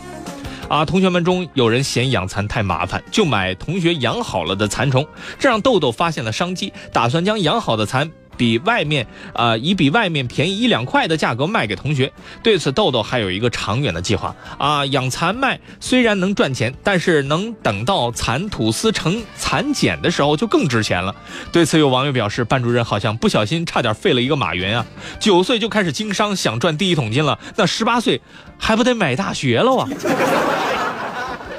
[0.72, 5.06] 啊，同学们中有人嫌养蚕太麻烦，就买同学养好了的蚕虫，
[5.38, 8.10] 这让豆豆发现了商机，打算将养好的蚕。
[8.42, 12.12] 比外面，呃，以比外面便宜一两块的价格卖给同学。
[12.42, 21.16] 对此，豆豆还有一个长远的计划啊，养蚕卖虽然能赚钱，但是能等到蚕吐丝成蚕茧的时候就更值钱了。
[21.52, 24.84] 对此，有网友表示，班主任好像不小心差点废了一个马云啊！
[25.20, 28.20] 九岁就开始经商，想赚第一桶金了，那十八岁
[28.58, 29.88] 还不得买大学了啊？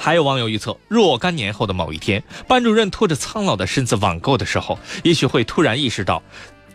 [0.00, 6.20] 还有网友预测，若干年后的某一天，班主任拖着苍老的身子网购的时候，也许会突然意识到。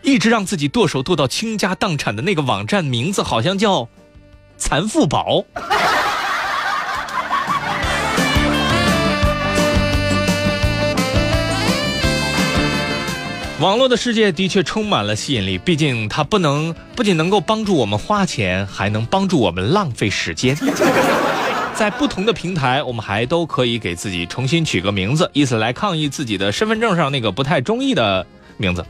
[0.02, 3.88] 一直让自己剁手剁到倾家荡产的那个网站名字好像叫
[4.56, 5.44] “残富宝”。
[13.60, 20.56] 网络的世界的确充满了吸引力，毕竟它不能不仅能够帮助我们花钱，还能帮助我们浪费时间。
[21.74, 28.24] 在不同的平台，我们还都可以给自己重新取个名字，以此来抗议自己的身份证上那个不太中意的
[28.56, 28.84] 名字。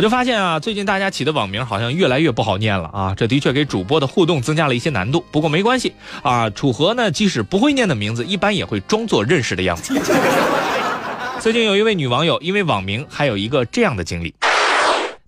[0.00, 5.22] 我就发现啊，最近大家起的网名好像越来越不好念了啊，这的确给主播的互动增加了一些难度。
[5.30, 5.92] 不过没关系
[6.22, 10.00] 啊，楚河呢，即使不会念的名字，一般也会装作认识的样子。
[11.38, 14.34] 最近有一位女网友因为网名还有一个这样的经历，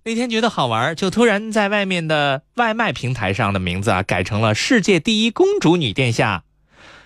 [0.05, 6.45] 那天觉得好玩，就突然在外面的外卖平台上的名字啊改成了“世界第一公主女殿下”。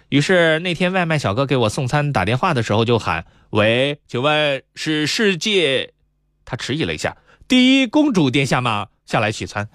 [0.07, 5.91] 于是那天外卖小哥给我送餐打电话的时候就喊：“喂，请问是世界？”
[6.49, 7.17] 他迟疑了一下。
[7.47, 8.87] 第一公主殿下吗？
[9.05, 9.69] 下来取餐。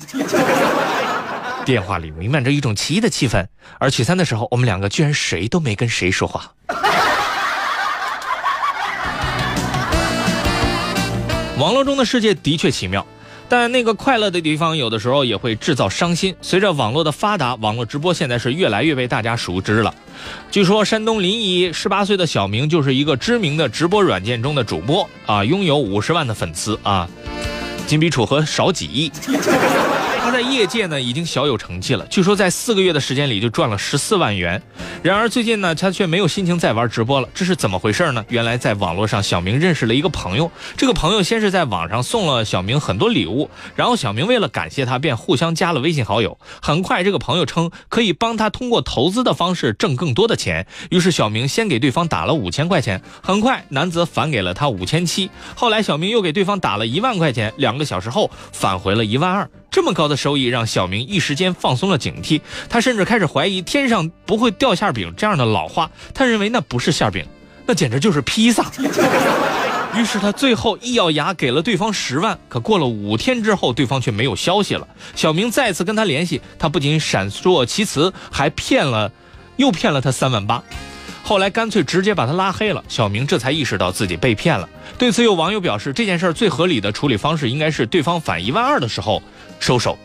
[1.64, 3.46] 电话里弥漫着一种奇异的气氛，
[3.78, 6.52] 而取餐的时候，我们两个居然谁都没跟谁说话。
[11.58, 13.06] 网络中的世界的确奇妙，
[13.48, 16.34] 但那个快乐的地方有的时候也会制造伤心。
[16.42, 19.94] 随着网络的发达，网络直播现在是越来越被大家熟知了。
[20.50, 27.08] 据说山东临沂十八岁的小明就是一个知名的直播软件中的主播啊，拥有五十万的粉丝啊，
[27.92, 29.12] 金比楚河少几亿。
[30.22, 34.62] 他在业界呢已经小有成绩了，据说在四个月的时间里就赚了十四万元。
[35.02, 38.24] 然而最近呢，他却没有心情再玩直播了，这是怎么回事呢？
[38.28, 46.38] 原来在网络上，小明认识了一个朋友，这个朋友先是在网上送了小明很多礼物，然后小明为了感谢他，便互相加了微信好友。
[46.62, 55.28] 很快，这个朋友称可以帮他通过投资的方式挣更多的钱，于是小明先给对方打了五千块钱，很快男子返给了他五千七。
[55.56, 59.50] 后来小明又给对方打了一万块钱，两个小时后返回了一万二。
[59.72, 65.90] 这么高的收益让小明一时间放松了警惕，他甚至开始怀疑“天上不会掉馅饼”这样的老话。
[66.12, 67.24] 他认为那不是馅饼，
[67.66, 68.70] 那简直就是披萨。
[69.96, 72.38] 于是他最后一咬牙给了对方十万。
[72.50, 74.86] 可过了五天之后，对方却没有消息了。
[75.14, 79.10] 小明再次跟他联系，他不仅闪烁其词，还骗了，
[79.56, 80.62] 又骗了他三万八。
[81.22, 82.84] 后来干脆直接把他拉黑了。
[82.88, 84.68] 小明这才意识到自己被骗了。
[84.98, 89.22] 对此，有网友表示，这件事最合理的处理方式应该是对方返一万二的时候。
[89.62, 89.96] 收手。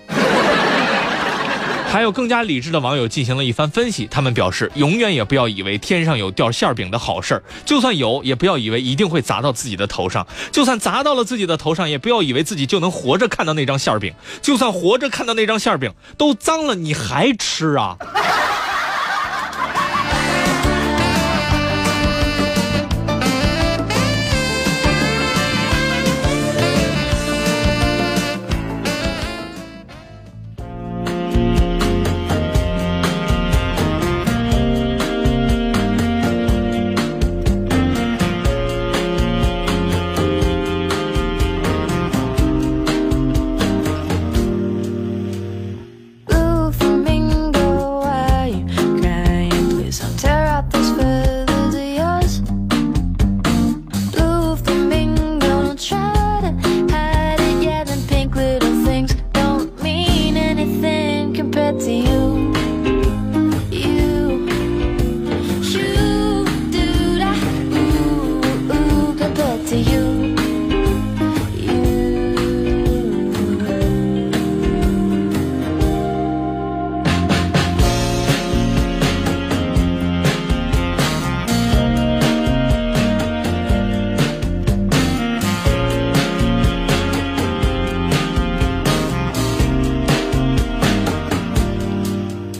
[1.90, 17.98] 还有更加理智的网友进行了一番分析，他们表示，永远也不要以为天上有掉馅饼的好事儿，就算有，也不要以为一定会砸到自己的头上；就算砸到了自己的头上，也不要以为自己就能活着看到那张馅饼；就算活着看到那张馅饼都脏了，你还吃啊？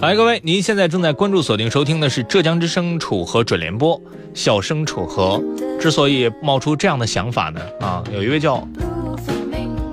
[0.08, 4.02] 来，各位，您现在正在关注、锁定、收听的是浙江之声楚河准联播，
[4.34, 5.44] 小声楚河。
[5.82, 8.66] 之所以冒出这样的想法呢，啊，有一位叫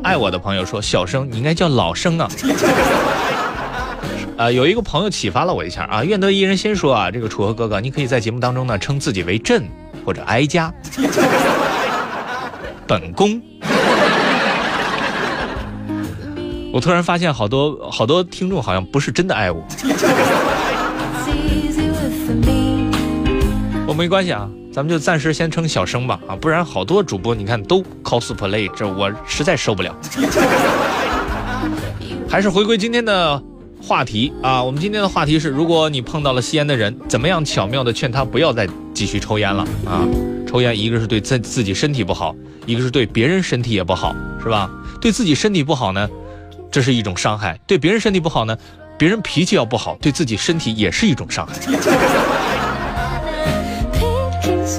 [0.04, 2.30] 爱我的朋友说，小声你应该叫老生啊。
[4.36, 9.64] 呃，有一个朋友启发了我一下啊，愿得一人心说啊，这个楚河哥哥，你可以在节目当中呢称自己为朕
[10.06, 10.72] 或者哀家，
[12.86, 13.42] 本宫。
[16.74, 19.64] 我突然发现，好多好多听众好像不是真的爱我。
[23.86, 29.96] 我没关系啊，咱们就暂时先称小生吧啊，不然好多主播你看都 cosplay，这我实在受不了。
[32.28, 33.40] 还是回归今天的
[33.80, 40.02] 话题啊，我们今天的话题是：如果你碰到了吸烟的人，怎么样巧妙的劝他不要再继续抽烟了啊？
[40.44, 42.34] 抽烟一个是对自自己身体不好，
[42.66, 44.12] 一个是对别人身体也不好，
[44.42, 44.68] 是吧？
[45.00, 46.08] 对自己身体不好呢？
[46.74, 48.58] 这是一种伤害，对别人身体不好呢，
[48.98, 51.54] 别人脾气要不好，对自己身体也是一种伤害。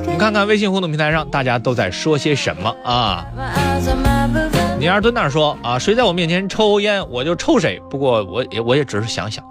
[0.06, 3.26] 你看看微信互动平台上大家都在说些什么啊？
[4.78, 7.82] 你要是蹲那儿说啊，谁在我面前抽烟，我就抽谁。
[7.90, 9.42] 不过我也我也只是想想。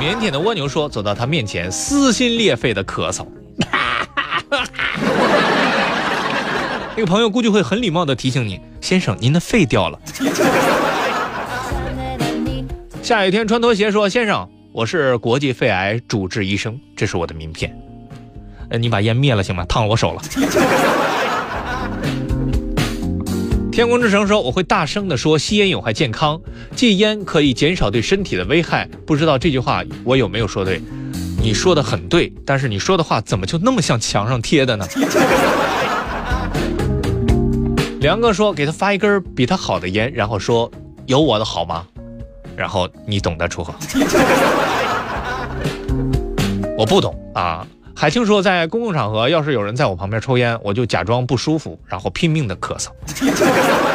[0.00, 3.24] 腼腆的蜗牛说，走到他面前撕心裂肺的咳嗽。
[6.96, 9.96] 那个朋友估计会很礼貌的提醒你，先生，您的肺掉了。
[13.02, 17.76] 下雨天穿拖鞋说，先生，我是国际肺癌主治医生，这是我的名片。
[18.68, 19.64] 呃，你把烟灭了行吗？
[19.64, 20.22] 烫我手了。
[23.72, 26.40] 天空之城说，我会大声的说，吸烟有害健康，
[26.76, 28.88] 戒烟可以减少对身体的危害。
[29.06, 30.80] 不知道这句话我有没有说对？
[31.42, 34.86] 你说的很对，但是你说的话怎么就那么像墙上贴的呢？
[38.00, 40.70] 梁哥说：“给他发一根比他好的烟，然后说
[41.06, 41.86] 有我的好吗？
[42.60, 43.72] 然后你懂得楚河，
[46.76, 47.66] 我不懂啊。
[47.96, 52.90] 海清说，在公共场合，要是有人在我旁边抽烟，我就假装不舒服，然后拼命的咳嗽。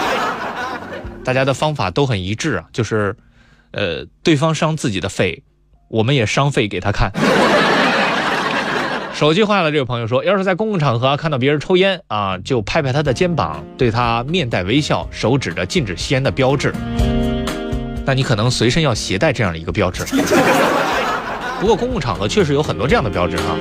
[1.23, 3.15] 大家的方法都很一致啊，就是，
[3.69, 5.43] 呃，对方伤自己的肺，
[5.87, 7.11] 我们也伤肺给他看。
[9.13, 16.73] 手机坏了，这位朋友说，要是在公共场合看到别人抽烟啊，就拍拍他的肩膀，对他面带微笑，手指着禁止吸烟的标志。
[18.05, 20.05] 那你可能随身要携带这样的一个标志。
[21.59, 23.57] 不过公共场合确实有很多这样的标志啊。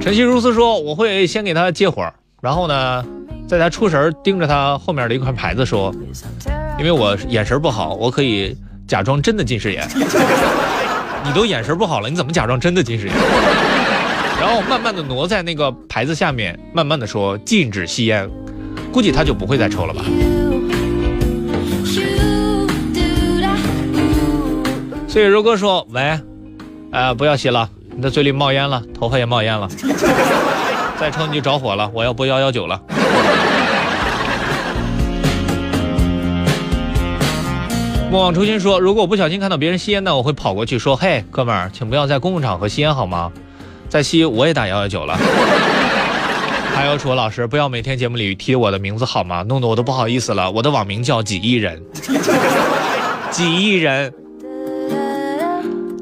[0.00, 2.06] 晨曦如斯说，我会先给他接火，
[2.42, 3.04] 然后呢，
[3.46, 5.94] 在他出神盯着他后面的一块牌子说，
[6.78, 8.56] 因为我眼神不好，我可以
[8.88, 9.86] 假装真的近视眼。
[11.24, 13.14] 你都眼神不好了，你怎么假装真的近视眼？
[14.40, 18.28] 然后慢慢的挪在那个牌子下面，慢慢的说禁止吸烟，
[18.90, 20.02] 估计他就不会再抽了吧。
[25.10, 26.20] 所以如哥说，喂，
[26.92, 29.68] 呃，不要吸了，你的嘴里冒烟了，头发也冒烟了，
[31.00, 32.80] 再抽你就着火了，我要拨幺幺九了。
[38.08, 43.32] 莫忘初心说：“如果我不小心看到别人吸烟呢，我会跑过去说：‘嘿，哥们儿，请不要在公共场合吸烟好吗？’
[43.90, 45.18] 再吸我也打幺幺九了。
[46.72, 49.42] 还有楚河老师，不要每天节目里提我的名字好吗？
[49.42, 50.48] 弄得我都不好意思了。
[50.52, 51.82] 我的网名叫几亿人，
[53.32, 54.14] 几亿人。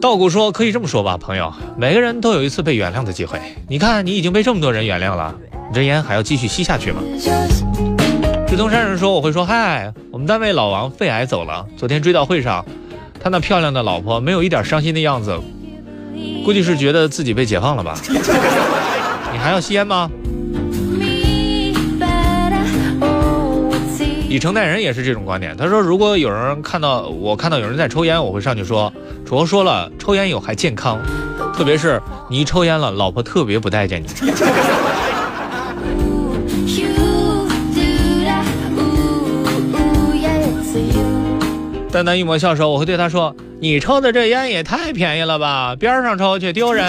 [0.00, 3.40] 道谷说：可以这么说吧，朋友，每个人都有一次被原谅的机会。
[3.68, 5.34] 你看，你已经被这么多人原谅了，
[5.68, 7.00] 你这烟还要继续吸下去吗？”
[8.46, 11.66] 志东山人说：“我会说嗨，我们单位老王肺癌走了。
[11.76, 12.64] 昨天追悼会上，
[13.20, 15.36] 他那漂亮的老婆没有一点伤心的样子，
[16.44, 17.98] 估计是觉得自己被解放了吧？
[19.32, 20.08] 你还要吸烟吗？”
[24.28, 28.92] 李成代人也是这种观点，他说：“如果有人看到我看到有人在抽烟，我会上去说，
[29.24, 31.00] 楚河说了，抽烟有害健康，
[31.56, 31.98] 特别是
[32.28, 34.06] 你一抽烟了，老婆特别不待见你。”
[41.90, 46.84] 淡淡一抹笑说：“我会对他说，你抽的这烟也太便宜了吧，边上抽去丢人。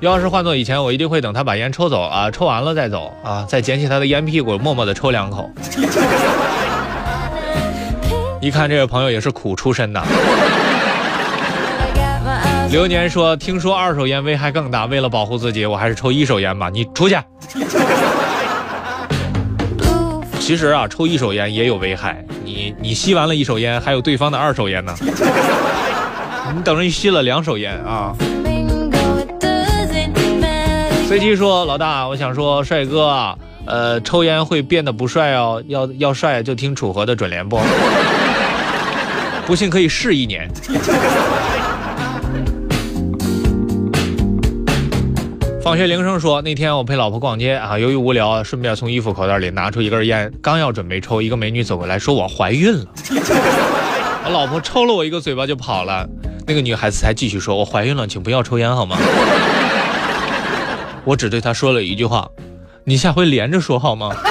[0.00, 5.50] 要是换做以前，我一定会等他把烟抽走啊，抽完了再走啊，再捡起他的烟屁股，默默的抽两口。
[8.40, 10.02] 一看这位朋友也是苦出身呐。”
[12.70, 16.68] 流年说：“听说二手烟危害更大，为了保护自己，我还是抽一手烟吧。
[16.68, 17.16] 你出去。”
[20.40, 22.22] 其实啊，抽一手烟也有危害。
[22.44, 24.94] 你你吸完了一手烟，还有对方的二手烟呢。
[26.54, 28.12] 你等于吸了两手烟啊。
[31.14, 35.62] 飞机说：“老大，我想说，帅哥，呃，抽烟会变得不帅哦。
[35.68, 37.62] 要要帅就听楚河的准联播。
[39.46, 40.50] 不信可以试一年。”
[45.62, 52.86] 放学铃声说，那天我陪老婆逛街啊，由于无聊，顺便从衣服口袋里拿出一根烟，刚要准备抽，一个美女走过来说我怀孕了。
[54.24, 56.08] 我 老婆抽了我一个嘴巴就跑了，
[56.44, 58.98] 那个女孩子才继续说，我怀孕了，请不要抽烟好吗？
[61.04, 62.30] 我只对他说了一句话，
[62.84, 64.10] 你下回连着说好吗？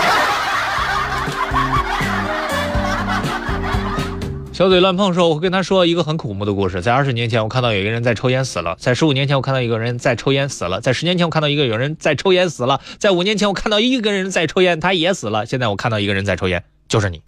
[4.52, 6.80] 小嘴乱碰说：“我会跟他说一个很恐怖的故事。
[6.80, 15.44] 在二十年前，我看到有一个人在抽烟死了；在十五年前，我看到一个人在抽烟死了；在十年前，我看到一个有人在抽烟死了；在五年前，我看到一个人在抽烟，他也死了。
[15.48, 17.20] 现在我看到一个人在抽烟，就是你。”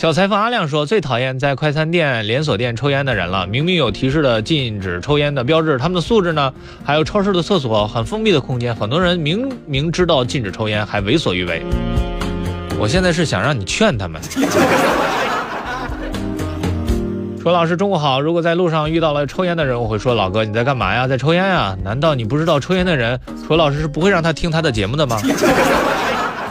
[0.00, 3.46] 小裁缝阿亮说：“最讨厌在快餐店、连锁店抽烟的人了。
[3.46, 6.50] 明明有提示的禁止抽烟的标志，他们的素质呢？
[6.82, 11.62] 还有超市的厕所，很封闭的空间，很多人明明知道禁止抽烟，还为所欲为。”
[12.80, 14.18] 我现在是想让你劝他们。
[17.42, 21.06] 说老师中午好，如果在路上遇到了抽烟的人，我会说老哥你在干嘛呀？
[21.06, 21.76] 在抽烟呀？
[21.84, 25.20] 难道你不知道抽烟的人，楚老师是不会让他听他的节目的吗？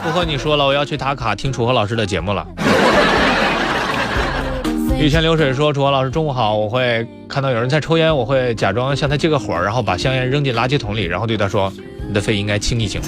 [0.04, 2.46] 不和你说了，我要去打卡听楚河老师的节目了。
[5.00, 11.72] 玉泉流水说楚河老师中午好，我会看到有人在抽烟，我会假装向他借个火，然后把香烟扔进垃圾桶里，然后对他说
[12.06, 13.00] 你的肺应该清一清。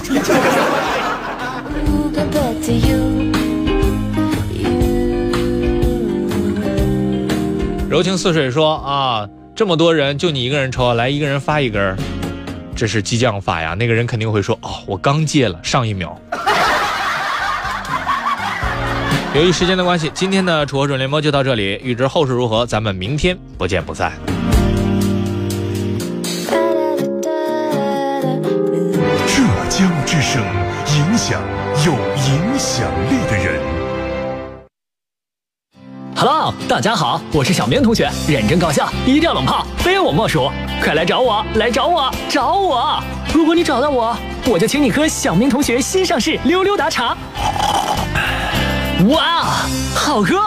[7.87, 11.95] 柔情似水说啊，这么多人就你一个人抽，来一个人发一根，
[12.75, 13.75] 这是激将法呀。
[13.75, 16.19] 那个人肯定会说哦，我刚戒了，上一秒。
[19.35, 21.81] 由于时间的关系，今天的楚河准联播就到这里。
[21.83, 24.13] 预知后事如何，咱们明天不见不散。
[29.25, 30.39] 浙江之声
[30.95, 31.41] 影响
[31.83, 33.59] 有影响力的人。
[36.15, 40.47] Hello，大家好，我是小明同学，认真搞笑，低调冷泡，非我莫属。
[40.79, 43.03] 快来找我，来找我，找我！
[43.33, 44.15] 如果你找到我，
[44.45, 47.17] 我就请你喝小明同学新上市溜溜达茶。
[49.09, 49.43] 哇，
[49.95, 50.37] 好喝！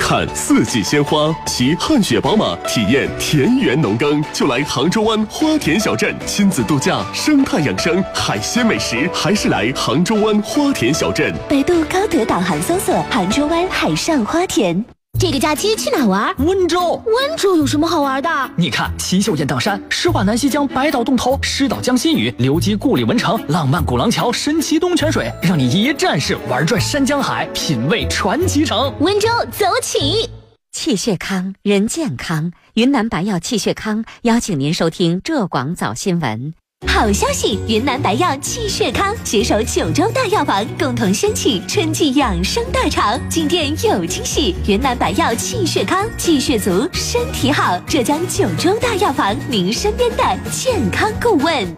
[0.00, 11.32] 看四季鲜花，骑汗血宝马，体验田园农耕，就来杭州湾花田小镇亲子度假，生态养生，海鲜美食，还是来杭州湾花田小镇。
[11.48, 14.95] 百度高德导航搜索杭州湾海上花田。
[15.18, 16.34] 这个假期去哪玩？
[16.38, 17.02] 温州。
[17.06, 18.28] 温州有什么好玩的？
[18.54, 28.92] 你看，奇秀雁荡山、诗画南溪江、百岛洞头、诗岛江心屿、刘基故里文城、浪漫古廊桥、神奇东泉水，让你一站式玩转山江海，品味传奇城。
[29.00, 30.28] 温州走起！
[30.72, 32.52] 气血康，人健康。
[32.74, 36.52] 云南白药气血康邀请您收听浙广早新闻。
[36.84, 37.58] 好消息！
[37.66, 43.18] 云南白药气血康携手九州大药房，共同掀起春季养生大潮。
[43.30, 44.54] 今天有惊喜！
[44.66, 47.78] 云南白药气血康，气血足，身体好。
[47.86, 51.76] 浙江九州大药房，您身边的健康顾问。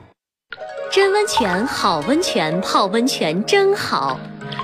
[0.91, 4.19] 真温泉，好温泉，泡温泉真好。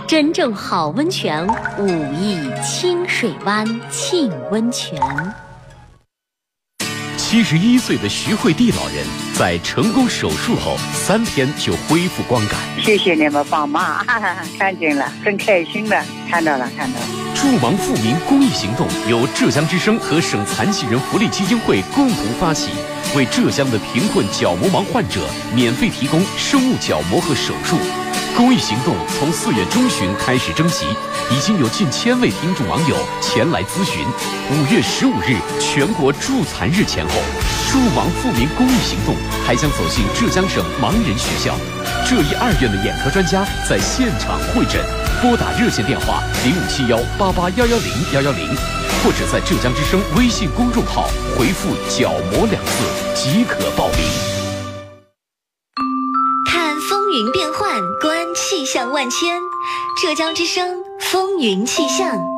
[0.07, 1.47] 真正好温泉，
[1.79, 1.87] 武
[2.21, 5.01] 义清水湾沁温泉。
[7.35, 12.61] 七十一岁的徐惠娣老人在成功手术后三天就恢复光感。
[12.81, 17.07] 谢谢你们帮忙，哈哈，看见了，很开心的，看到了，看到了。
[17.35, 22.71] 助盲富民公益行动由浙江之声和省残疾人福利基金会共同发起，
[23.17, 27.77] 为浙江的贫困角膜盲患者免费提供生物角膜和手术。
[28.37, 30.87] 公益行动从四月中旬开始征集，
[31.31, 34.05] 已经有近千位听众网友前来咨询。
[34.51, 37.15] 五月十五日，全国助残日前后，
[37.71, 39.15] 助盲富民公益行动
[39.47, 41.57] 还将走进浙江省盲人学校。
[42.05, 44.85] 浙医二院的眼科专家在现场会诊，
[45.23, 48.49] 拨打热线电话零五七幺八八幺幺零幺幺零，
[49.05, 51.09] 或者在浙江之声微信公众号
[51.39, 52.73] 回复“角膜”两字
[53.15, 54.34] 即可报名。
[57.15, 59.41] 云变幻，观气象万千。
[60.03, 62.34] 浙江之声风云气象。